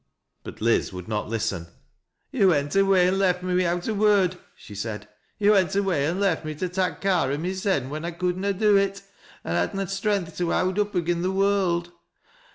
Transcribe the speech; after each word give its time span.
But 0.43 0.61
Liz 0.61 0.91
would 0.91 1.07
not 1.07 1.29
listen. 1.29 1.65
■ 1.65 1.69
Yo' 2.31 2.47
went 2.47 2.75
away 2.75 3.05
an' 3.05 3.19
left 3.19 3.43
me 3.43 3.53
wi'out 3.53 3.87
a 3.87 3.93
word," 3.93 4.39
she 4.55 4.73
said;" 4.73 5.07
yo' 5.37 5.51
went 5.51 5.75
away 5.75 6.07
an' 6.07 6.19
left 6.19 6.43
me 6.43 6.55
to 6.55 6.67
tak' 6.67 7.01
care 7.01 7.31
o' 7.31 7.37
mysen 7.37 7.87
when] 7.91 8.11
could 8.17 8.35
na 8.37 8.51
do 8.51 8.75
it, 8.75 9.03
an' 9.43 9.53
had 9.53 9.75
na 9.75 9.85
strength 9.85 10.35
to 10.39 10.49
howd 10.49 10.79
up 10.79 10.95
agen 10.95 11.21
th' 11.21 11.31
world. 11.31 11.91